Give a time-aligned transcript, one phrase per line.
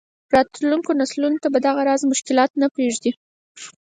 [0.35, 3.11] راتلونکو نسلونو ته به دغه راز مشکلات نه پرېږدي.